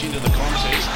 [0.00, 0.88] much into the contest.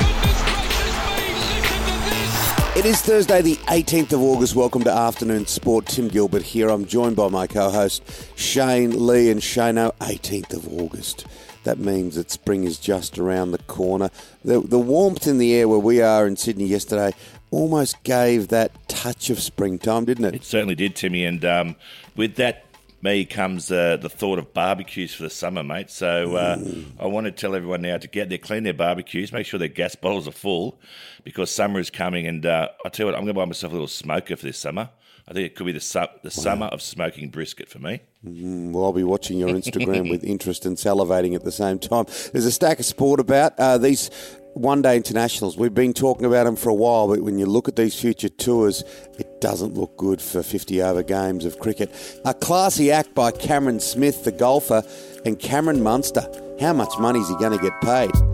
[2.77, 4.57] It is Thursday, the 18th of August.
[4.57, 5.87] Welcome to Afternoon Sport.
[5.87, 6.69] Tim Gilbert here.
[6.71, 8.03] I'm joined by my co host,
[8.37, 9.95] Shane Lee and Shano.
[9.99, 11.27] 18th of August.
[11.63, 14.11] That means that spring is just around the corner.
[14.45, 17.13] The, the warmth in the air where we are in Sydney yesterday
[17.51, 20.35] almost gave that touch of springtime, didn't it?
[20.35, 21.25] It certainly did, Timmy.
[21.25, 21.77] And um,
[22.17, 22.64] with that,
[23.05, 25.91] me comes uh, the thought of barbecues for the summer, mate.
[25.91, 26.59] So uh.
[26.99, 29.69] I want to tell everyone now to get there, clean their barbecues, make sure their
[29.69, 30.81] gas bottles are full
[31.23, 32.27] because summer is coming.
[32.27, 34.47] And uh, I tell you what, I'm going to buy myself a little smoker for
[34.47, 34.91] this summer.
[35.27, 38.01] I think it could be the, su- the summer of smoking brisket for me.
[38.23, 42.05] Well, I'll be watching your Instagram with interest and salivating at the same time.
[42.33, 44.11] There's a stack of sport about uh, these
[44.53, 45.57] one day internationals.
[45.57, 48.29] We've been talking about them for a while, but when you look at these future
[48.29, 48.85] tours,
[49.19, 51.91] it doesn't look good for 50 over games of cricket.
[52.25, 54.83] A classy act by Cameron Smith, the golfer,
[55.25, 56.27] and Cameron Munster.
[56.61, 58.34] How much money is he going to get paid?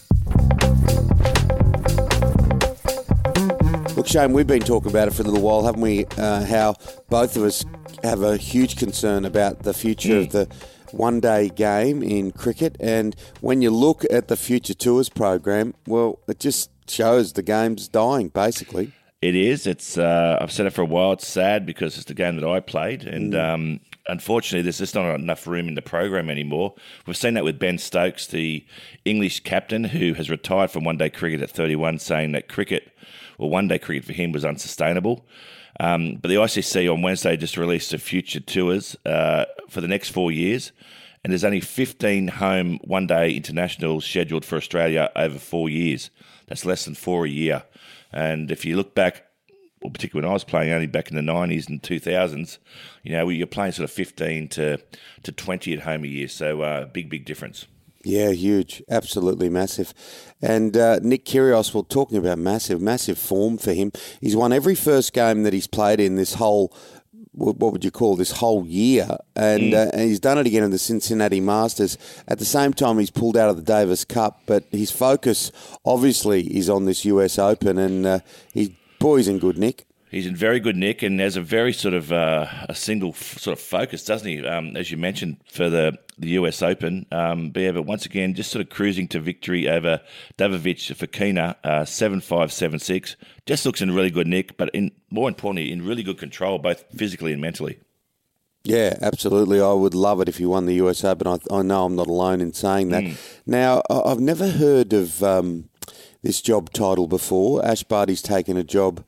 [4.01, 6.05] Look, Shane, we've been talking about it for a little while, haven't we?
[6.17, 6.73] Uh, how
[7.09, 7.63] both of us
[8.01, 10.47] have a huge concern about the future of the
[10.89, 12.75] one day game in cricket.
[12.79, 17.87] And when you look at the Future Tours program, well, it just shows the game's
[17.87, 18.91] dying, basically.
[19.21, 19.67] It is.
[19.67, 19.99] It's.
[19.99, 21.11] Uh, I've said it for a while.
[21.11, 25.13] It's sad because it's the game that I played, and um, unfortunately, there's just not
[25.13, 26.73] enough room in the program anymore.
[27.05, 28.65] We've seen that with Ben Stokes, the
[29.05, 32.91] English captain, who has retired from one-day cricket at 31, saying that cricket,
[33.41, 35.25] or one-day cricket for him, was unsustainable.
[35.79, 40.09] Um, but the ICC on Wednesday just released a future tours uh, for the next
[40.09, 40.71] four years,
[41.23, 46.09] and there's only 15 home one-day internationals scheduled for Australia over four years.
[46.47, 47.63] That's less than four a year.
[48.11, 49.25] And if you look back,
[49.81, 52.59] well, particularly when I was playing, only back in the nineties and two thousands,
[53.03, 54.77] you know, you're playing sort of fifteen to
[55.23, 56.27] to twenty at home a year.
[56.27, 57.65] So uh, big, big difference.
[58.03, 59.93] Yeah, huge, absolutely massive.
[60.41, 63.91] And uh, Nick Kyrgios, well, talking about massive, massive form for him.
[64.19, 66.75] He's won every first game that he's played in this whole,
[67.33, 70.71] what would you call this whole year, and, uh, and he's done it again in
[70.71, 71.97] the Cincinnati Masters.
[72.27, 75.51] At the same time, he's pulled out of the Davis Cup, but his focus
[75.85, 78.19] obviously is on this US Open, and uh,
[78.53, 79.85] he boy's in good nick.
[80.11, 83.37] He's in very good nick and has a very sort of uh, a single f-
[83.39, 84.45] sort of focus, doesn't he?
[84.45, 88.51] Um, as you mentioned for the the US Open, um, but but once again, just
[88.51, 90.01] sort of cruising to victory over
[90.37, 93.15] Davidovich Fokina, uh, seven five seven six.
[93.45, 96.83] Just looks in really good nick, but in more importantly, in really good control, both
[96.93, 97.79] physically and mentally.
[98.63, 99.59] Yeah, absolutely.
[99.61, 101.25] I would love it if he won the US Open.
[101.25, 103.03] I, I know I'm not alone in saying that.
[103.45, 105.69] Now, I- I've never heard of um,
[106.21, 107.65] this job title before.
[107.65, 109.03] Ash Barty's taken a job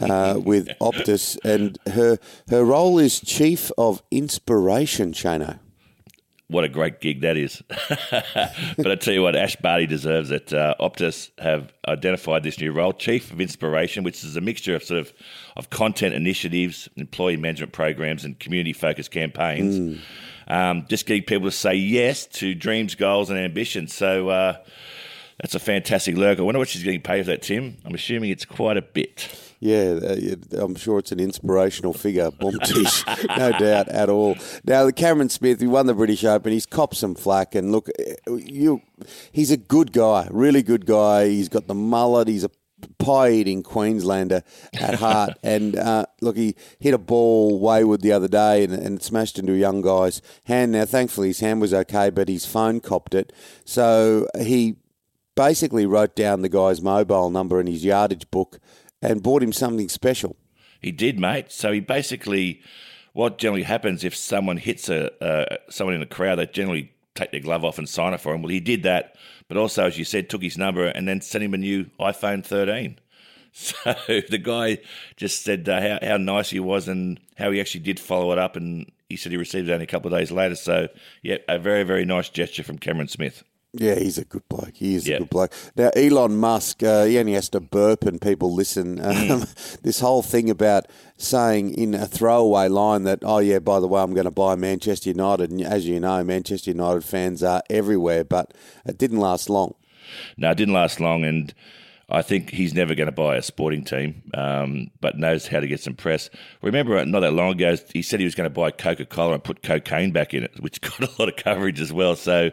[0.00, 5.58] uh, with Optus, and her her role is Chief of Inspiration, Shano.
[6.52, 7.62] What a great gig that is.
[8.10, 10.52] but I tell you what, Ash Barty deserves it.
[10.52, 14.84] Uh, Optus have identified this new role, Chief of Inspiration, which is a mixture of
[14.84, 15.14] sort of,
[15.56, 19.98] of content initiatives, employee management programs, and community focused campaigns.
[20.46, 23.94] Um, just getting people to say yes to dreams, goals, and ambitions.
[23.94, 24.56] So uh,
[25.40, 26.38] that's a fantastic lurk.
[26.38, 27.78] I wonder what she's getting paid for that, Tim.
[27.86, 29.51] I'm assuming it's quite a bit.
[29.62, 33.06] Yeah, uh, I'm sure it's an inspirational figure, Boomtish,
[33.38, 34.34] no doubt at all.
[34.64, 36.52] Now, the Cameron Smith, he won the British Open.
[36.52, 37.88] He's copped some flack, and look,
[38.28, 38.82] uh, you,
[39.30, 41.28] he's a good guy, really good guy.
[41.28, 42.26] He's got the mullet.
[42.26, 42.50] He's a
[42.98, 44.42] pie-eating Queenslander
[44.80, 49.00] at heart, and uh, look, he hit a ball wayward the other day and, and
[49.00, 50.72] smashed into a young guy's hand.
[50.72, 53.32] Now, thankfully, his hand was okay, but his phone copped it,
[53.64, 54.74] so he
[55.36, 58.58] basically wrote down the guy's mobile number in his yardage book
[59.02, 60.36] and bought him something special.
[60.80, 61.50] He did, mate.
[61.50, 62.62] So he basically,
[63.12, 67.30] what generally happens if someone hits a uh, someone in a crowd, they generally take
[67.30, 68.42] their glove off and sign it for him.
[68.42, 69.16] Well, he did that,
[69.48, 72.44] but also, as you said, took his number and then sent him a new iPhone
[72.44, 72.98] 13.
[73.54, 73.74] So
[74.08, 74.78] the guy
[75.18, 78.38] just said uh, how, how nice he was and how he actually did follow it
[78.38, 80.54] up, and he said he received it only a couple of days later.
[80.54, 80.88] So,
[81.20, 83.44] yeah, a very, very nice gesture from Cameron Smith.
[83.74, 84.74] Yeah, he's a good bloke.
[84.74, 85.16] He is Yeah.
[85.16, 85.52] a good bloke.
[85.76, 89.00] Now, Elon Musk, uh, he only has to burp and people listen.
[89.02, 89.44] Um,
[89.82, 90.86] this whole thing about
[91.16, 94.56] saying in a throwaway line that, oh, yeah, by the way, I'm going to buy
[94.56, 95.50] Manchester United.
[95.50, 98.52] And as you know, Manchester United fans are everywhere, but
[98.84, 99.74] it didn't last long.
[100.36, 101.54] no, it didn't last long, and
[102.12, 105.66] I think he's never going to buy a sporting team, um, but knows how to
[105.66, 106.28] get some press.
[106.60, 109.42] Remember, not that long ago, he said he was going to buy Coca Cola and
[109.42, 112.14] put cocaine back in it, which got a lot of coverage as well.
[112.14, 112.50] So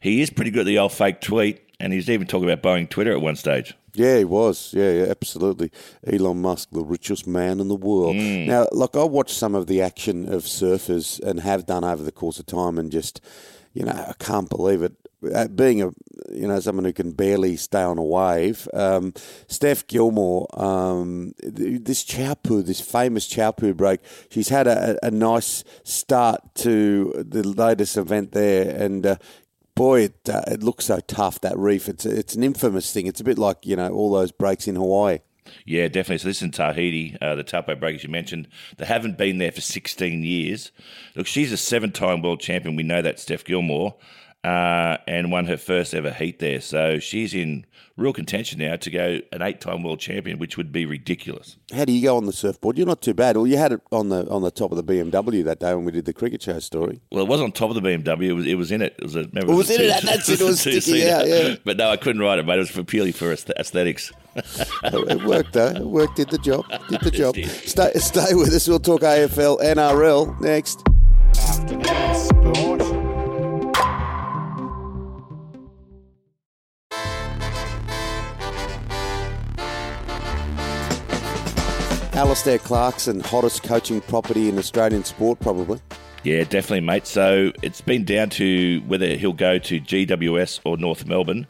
[0.00, 2.88] he is pretty good at the old fake tweet, and he's even talking about buying
[2.88, 3.74] Twitter at one stage.
[3.94, 4.72] Yeah, he was.
[4.72, 5.70] Yeah, yeah, absolutely.
[6.06, 8.16] Elon Musk, the richest man in the world.
[8.16, 8.46] Mm.
[8.46, 12.12] Now, look, I watched some of the action of surfers and have done over the
[12.12, 13.20] course of time, and just,
[13.74, 14.94] you know, I can't believe it.
[15.54, 15.90] Being a
[16.30, 19.14] you know someone who can barely stay on a wave, um,
[19.46, 26.40] Steph Gilmore, um, this Teahupo'o, this famous Teahupo'o break, she's had a, a, nice start
[26.56, 29.16] to the latest event there, and uh,
[29.74, 31.88] boy, it, uh, it looks so tough that reef.
[31.88, 33.06] It's it's an infamous thing.
[33.06, 35.20] It's a bit like you know all those breaks in Hawaii.
[35.64, 36.18] Yeah, definitely.
[36.18, 38.48] So this is in Tahiti, uh, the Teahupo'o breakers you mentioned.
[38.78, 40.72] They haven't been there for 16 years.
[41.14, 42.76] Look, she's a seven-time world champion.
[42.76, 43.96] We know that, Steph Gilmore
[44.44, 46.60] uh, and won her first ever heat there.
[46.60, 47.64] So she's in
[47.96, 51.56] real contention now to go an eight-time world champion, which would be ridiculous.
[51.72, 52.76] How do you go on the surfboard?
[52.76, 53.36] You're not too bad.
[53.36, 55.84] Well, you had it on the on the top of the BMW that day when
[55.84, 57.00] we did the cricket show story.
[57.10, 58.28] Well, it was on top of the BMW.
[58.28, 58.94] It was it was in it.
[58.98, 59.20] It was a.
[59.20, 60.02] It was, it in it.
[60.02, 60.40] That's it.
[60.40, 61.28] It was sticking out.
[61.28, 61.56] Yeah.
[61.64, 62.56] But no, I couldn't ride it, mate.
[62.56, 64.12] It was for purely for aesthetics.
[64.34, 65.68] it worked though.
[65.68, 66.16] It worked.
[66.16, 66.64] Did the job.
[66.88, 67.36] Did the job.
[67.36, 68.66] Stay stay with us.
[68.66, 70.82] We'll talk AFL NRL next.
[82.14, 85.80] Alastair Clarkson, hottest coaching property in Australian sport, probably.
[86.24, 87.06] Yeah, definitely, mate.
[87.06, 91.46] So it's been down to whether he'll go to GWS or North Melbourne.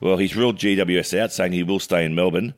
[0.00, 2.54] Well, he's ruled GWS out, saying he will stay in Melbourne.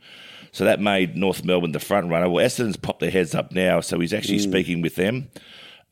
[0.52, 2.28] So that made North Melbourne the front runner.
[2.28, 4.42] Well, Essendon's popped their heads up now, so he's actually mm.
[4.42, 5.28] speaking with them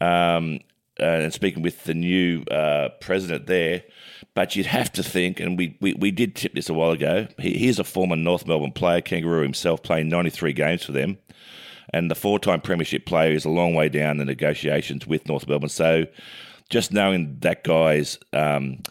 [0.02, 0.60] um,
[1.00, 3.84] uh, and speaking with the new uh, president there.
[4.34, 7.26] But you'd have to think, and we, we, we did tip this a while ago,
[7.38, 11.16] he, he's a former North Melbourne player, Kangaroo himself, playing 93 games for them
[11.92, 15.68] and the four-time premiership player is a long way down the negotiations with North Melbourne.
[15.68, 16.06] So,
[16.70, 18.82] just knowing that guy's um,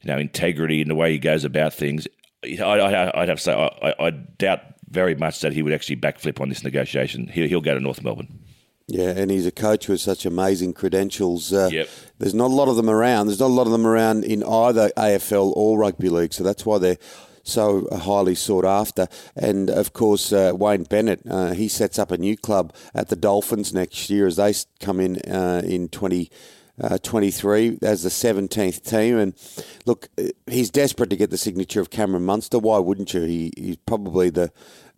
[0.00, 2.06] you know integrity and the way he goes about things,
[2.44, 6.40] I, would have to say I, I, doubt very much that he would actually backflip
[6.40, 7.28] on this negotiation.
[7.28, 8.40] He'll, he'll go to North Melbourne.
[8.88, 11.52] Yeah, and he's a coach with such amazing credentials.
[11.52, 11.88] Uh, yep.
[12.18, 13.28] There's not a lot of them around.
[13.28, 16.66] There's not a lot of them around in either AFL or rugby league, so that's
[16.66, 16.98] why they're
[17.42, 19.08] so highly sought after.
[19.36, 23.16] And of course, uh, Wayne Bennett, uh, he sets up a new club at the
[23.16, 26.30] Dolphins next year as they come in uh, in 20.
[26.80, 29.18] Uh, 23 as the 17th team.
[29.18, 29.34] And
[29.84, 30.08] look,
[30.46, 32.58] he's desperate to get the signature of Cameron Munster.
[32.58, 33.20] Why wouldn't you?
[33.20, 34.50] He, he's probably the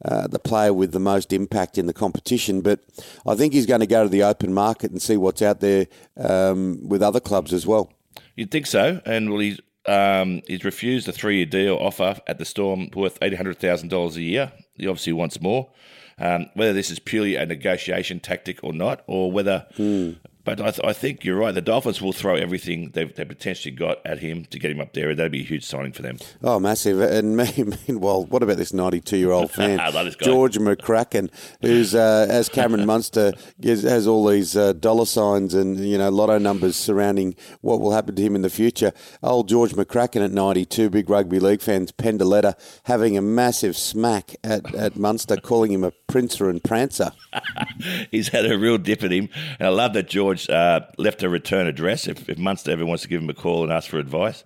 [0.05, 2.61] uh, the player with the most impact in the competition.
[2.61, 2.81] But
[3.26, 5.87] I think he's going to go to the open market and see what's out there
[6.17, 7.93] um, with other clubs as well.
[8.37, 9.00] You'd think so.
[9.05, 13.19] And well, he's um, he's refused a three year deal offer at the Storm worth
[13.20, 14.52] $800,000 a year.
[14.75, 15.70] He obviously wants more.
[16.16, 20.16] Um, whether this is purely a negotiation tactic or not, or whether mm.
[20.44, 21.55] But I, th- I, think you're right.
[21.55, 24.93] The Dolphins will throw everything they've, they potentially got at him to get him up
[24.93, 25.14] there.
[25.14, 26.19] That'd be a huge signing for them.
[26.43, 27.00] Oh, massive.
[27.00, 27.37] And
[27.88, 29.79] meanwhile, what about this 92 year old fan,
[30.20, 31.31] George McCracken,
[31.62, 33.32] who's, uh, as Cameron Munster,
[33.62, 38.14] has all these uh, dollar signs and, you know, lotto numbers surrounding what will happen
[38.14, 38.93] to him in the future.
[39.23, 43.77] Old George McCracken at 92, big rugby league fans, penned a letter having a massive
[43.77, 47.11] smack at, at Munster, calling him a princer and prancer.
[48.13, 49.29] He's had a real dip at him.
[49.59, 53.03] And I love that George uh, left a return address if, if Munster ever wants
[53.03, 54.44] to give him a call and ask for advice.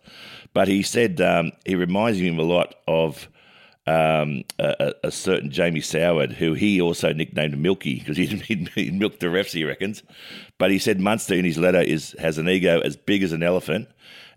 [0.55, 3.29] But he said um, he reminds him a lot of
[3.87, 8.95] um, a, a, certain Jamie Soward, who he also nicknamed Milky because he'd, he'd, he'd
[8.95, 10.03] milked the refs, he reckons.
[10.57, 13.43] But he said Munster in his letter is has an ego as big as an
[13.43, 13.89] elephant,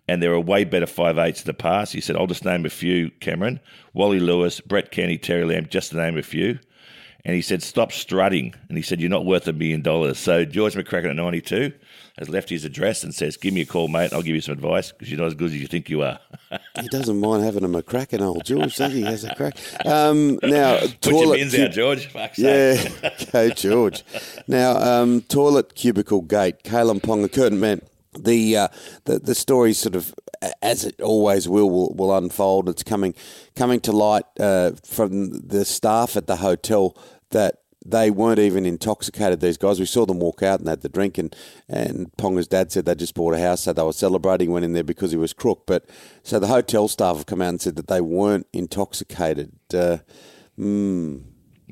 [0.06, 1.94] and there are way better five eights in the past.
[1.94, 3.62] He said, I'll just name a few, Cameron.
[3.94, 6.60] Wally Lewis, Brett Kenny, Terry Lamb, just to name a few.
[7.24, 8.54] And he said, Stop strutting.
[8.70, 10.18] And he said, You're not worth a million dollars.
[10.18, 11.72] So George McCracken at 92
[12.18, 14.12] has left his address and says, Give me a call, mate.
[14.14, 16.20] I'll give you some advice because you're not as good as you think you are.
[16.82, 19.02] he doesn't mind having a McCracken, old George, does he?
[19.02, 19.56] Has a crack.
[19.86, 21.40] Um, now, Put toilet.
[21.40, 22.08] Your cu- out, George.
[22.08, 24.04] Fuck's yeah, okay, George.
[24.48, 26.64] Now, um, toilet cubicle gate.
[26.64, 27.82] Kalyn Ponga, Kurt Mann
[28.20, 28.68] the uh,
[29.06, 30.14] the the story sort of
[30.62, 32.70] as it always will will, will unfold.
[32.70, 33.14] It's coming
[33.56, 36.98] coming to light uh, from the staff at the hotel
[37.32, 39.40] that they weren't even intoxicated.
[39.40, 41.36] These guys, we saw them walk out and had the drink, and
[41.68, 44.52] and Ponga's dad said they just bought a house, so they were celebrating.
[44.52, 45.90] Went in there because he was crook, but
[46.24, 49.52] so the hotel staff have come out and said that they weren't intoxicated.
[49.74, 50.00] Uh,
[50.60, 51.24] mm,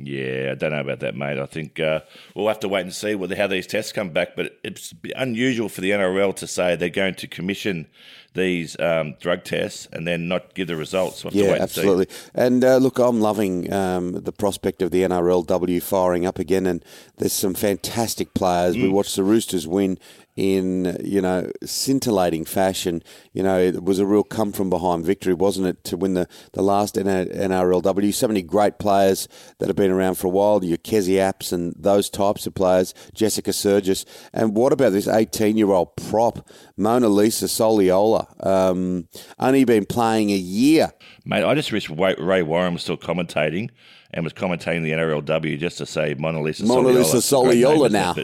[0.06, 1.38] Yeah, I don't know about that, mate.
[1.38, 2.02] I think uh,
[2.36, 4.36] we'll have to wait and see whether how these tests come back.
[4.36, 7.88] But it's unusual for the NRL to say they're going to commission
[8.34, 11.24] these um, drug tests and then not give the results.
[11.24, 12.08] We'll yeah, absolutely.
[12.34, 16.84] And uh, look, I'm loving um, the prospect of the NRLW firing up again, and
[17.18, 18.76] there's some fantastic players.
[18.76, 18.84] Mm.
[18.84, 19.98] We watched the Roosters win
[20.40, 23.04] in you know scintillating fashion.
[23.34, 26.30] You know, it was a real come from behind victory, wasn't it, to win the,
[26.54, 28.14] the last NRLW?
[28.14, 29.28] So many great players
[29.58, 30.64] that have been around for a while.
[30.64, 34.06] Your Kezie Apps and those types of players, Jessica Sergis.
[34.34, 38.26] And what about this 18 year old prop, Mona Lisa Soliola?
[38.46, 40.94] Um, only been playing a year.
[41.26, 43.72] Mate, I just wish Ray Warren was still commentating
[44.12, 48.16] and was commentating the NRLW just to say Mona Lisa Mona Lisa Soliola now.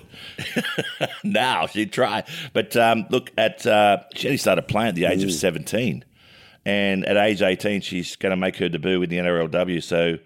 [1.24, 2.24] now she'd try.
[2.54, 5.26] But um, look, at uh, she only started playing at the age mm.
[5.26, 6.04] of 17.
[6.68, 9.84] And at age 18, she's going to make her debut with the NRLW.
[9.84, 10.18] So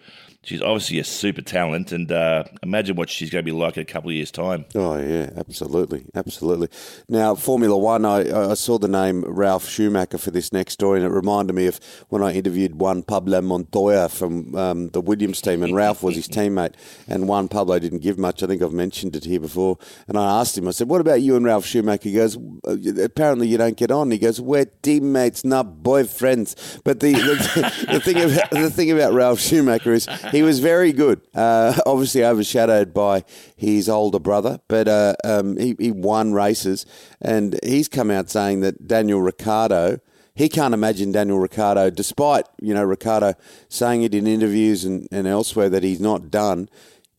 [0.43, 3.81] she's obviously a super talent, and uh, imagine what she's going to be like in
[3.81, 4.65] a couple of years' time.
[4.75, 6.69] Oh yeah, absolutely, absolutely.
[7.08, 11.08] Now Formula One, I, I saw the name Ralf Schumacher for this next story, and
[11.08, 11.79] it reminded me of
[12.10, 16.27] when I interviewed Juan Pablo Montoya from um, the Williams team, and Ralf was his
[16.29, 16.74] teammate,
[17.08, 18.41] and Juan Pablo didn't give much.
[18.43, 19.77] I think I've mentioned it here before,
[20.08, 22.77] and I asked him, I said, "What about you and Ralf Schumacher?" He goes, uh,
[23.03, 28.00] "Apparently you don't get on." He goes, "We're teammates, not boyfriends." But the the, the
[28.00, 31.21] thing about the thing about Ralf Schumacher is he was very good.
[31.33, 33.24] Uh, obviously overshadowed by
[33.55, 36.86] his older brother, but uh, um, he, he won races,
[37.21, 40.00] and he's come out saying that Daniel Ricciardo.
[40.36, 43.33] He can't imagine Daniel Ricciardo, despite you know Ricciardo
[43.67, 46.69] saying it in interviews and, and elsewhere that he's not done.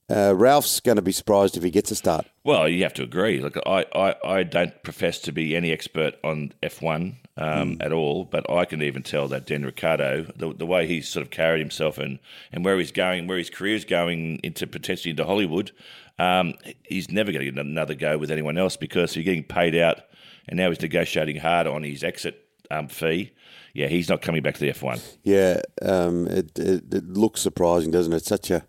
[0.09, 2.27] Uh, Ralf's going to be surprised if he gets a start.
[2.43, 3.41] Well, you have to agree.
[3.41, 7.85] Look, I, I, I don't profess to be any expert on F1 um, mm.
[7.85, 11.25] at all, but I can even tell that Dan Ricciardo, the, the way he's sort
[11.25, 12.19] of carried himself and,
[12.53, 15.73] and where he's going, where his career is going into potentially into Hollywood,
[16.19, 19.75] um, he's never going to get another go with anyone else because he's getting paid
[19.75, 20.01] out
[20.49, 23.33] and now he's negotiating hard on his exit um, fee
[23.73, 25.01] yeah, he's not coming back to the F1.
[25.23, 28.25] Yeah, um, it, it, it, looks surprising, doesn't it?
[28.25, 28.65] Such a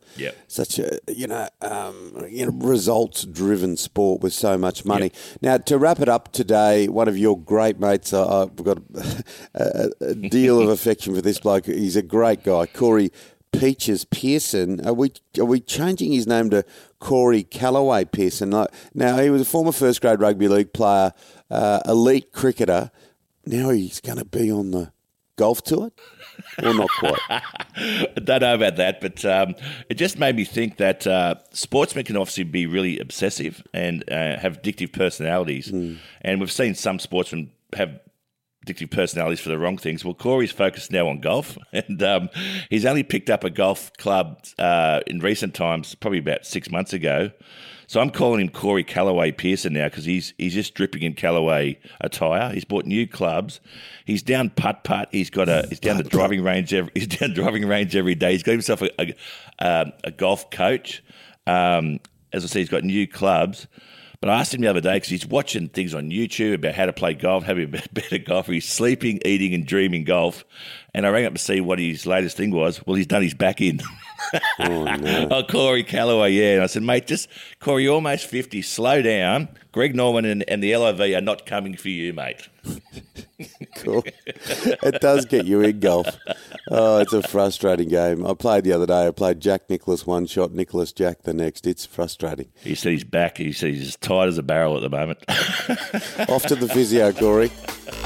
[0.47, 5.05] such a you know um, you know results driven sport with so much money.
[5.05, 5.41] Yep.
[5.41, 8.79] Now to wrap it up today, one of your great mates, uh, I've got
[9.55, 11.65] a, a deal of affection for this bloke.
[11.65, 13.11] He's a great guy, Corey.
[13.51, 14.85] Peaches Pearson.
[14.87, 16.63] Are we are we changing his name to
[16.99, 18.49] Corey Callaway Pearson?
[18.93, 21.11] Now he was a former first grade rugby league player,
[21.49, 22.91] uh, elite cricketer
[23.51, 24.91] now he's going to be on the
[25.35, 25.91] golf tour,
[26.63, 27.19] or not quite?
[27.29, 29.55] I don't know about that, but um,
[29.89, 34.37] it just made me think that uh, sportsmen can obviously be really obsessive and uh,
[34.39, 35.97] have addictive personalities, mm.
[36.21, 37.99] and we've seen some sportsmen have
[38.65, 40.05] addictive personalities for the wrong things.
[40.05, 42.29] Well, Corey's focused now on golf, and um,
[42.69, 46.93] he's only picked up a golf club uh, in recent times, probably about six months
[46.93, 47.31] ago.
[47.91, 51.77] So I'm calling him Corey Callaway Pearson now because he's he's just dripping in Callaway
[51.99, 52.53] attire.
[52.53, 53.59] He's bought new clubs.
[54.05, 55.09] He's down putt putt.
[55.11, 56.73] He's got a he's down the driving range.
[56.73, 58.31] Every, he's down driving range every day.
[58.31, 59.13] He's got himself a a,
[59.59, 61.03] um, a golf coach.
[61.45, 61.99] Um,
[62.31, 63.67] as I say, he's got new clubs.
[64.21, 66.85] But I asked him the other day because he's watching things on YouTube about how
[66.85, 68.53] to play golf, how to be a better golfer.
[68.53, 70.45] He's sleeping, eating, and dreaming golf.
[70.93, 72.85] And I rang up to see what his latest thing was.
[72.87, 73.81] Well, he's done his back in.
[74.59, 75.27] oh, no.
[75.31, 76.53] oh, Corey Callaway, yeah.
[76.55, 77.27] And I said, mate, just
[77.59, 78.61] Corey, you're almost 50.
[78.61, 79.49] Slow down.
[79.71, 82.49] Greg Norman and, and the LIV are not coming for you, mate.
[83.77, 84.03] cool.
[84.25, 86.07] It does get you in golf.
[86.69, 88.25] Oh, it's a frustrating game.
[88.25, 89.07] I played the other day.
[89.07, 91.65] I played Jack Nicklaus one shot, Nicholas Jack the next.
[91.65, 92.49] It's frustrating.
[92.63, 93.37] He he's back.
[93.37, 95.19] He says he's as tight as a barrel at the moment.
[96.29, 97.51] Off to the physio, Corey.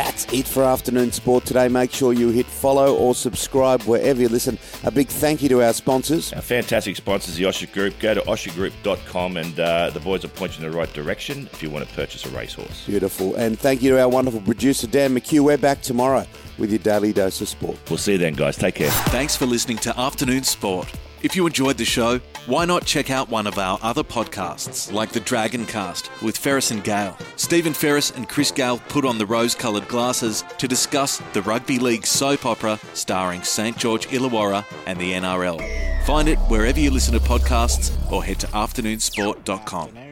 [0.00, 1.68] That's it for afternoon sport today.
[1.68, 4.58] Make sure you hit follow or subscribe wherever you listen.
[4.84, 6.32] A big thank you to our sponsors.
[6.32, 7.98] Our fantastic sponsors, the Osher Group.
[7.98, 11.62] Go to oshergroup.com and uh, the boys will point you in the right direction if
[11.62, 12.86] you want to purchase a racehorse.
[12.86, 13.34] Beautiful.
[13.34, 15.40] And thank you to our wonderful producer, Dan McHugh.
[15.40, 16.26] We're back tomorrow
[16.56, 17.76] with your daily dose of sport.
[17.90, 18.56] We'll see you then, guys.
[18.56, 18.90] Take care.
[19.10, 20.90] Thanks for listening to Afternoon Sport.
[21.22, 25.12] If you enjoyed the show, why not check out one of our other podcasts, like
[25.12, 27.16] the Dragon Cast with Ferris and Gale?
[27.36, 31.78] Stephen Ferris and Chris Gale put on the rose coloured glasses to discuss the Rugby
[31.78, 33.76] League soap opera starring St.
[33.76, 35.60] George Illawarra and the NRL.
[36.06, 40.09] Find it wherever you listen to podcasts or head to afternoonsport.com.